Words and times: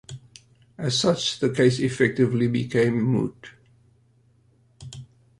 As 0.79 0.97
such, 0.97 1.37
the 1.39 1.51
case 1.53 1.77
effectively 1.77 2.47
became 2.47 3.03
moot. 3.03 3.51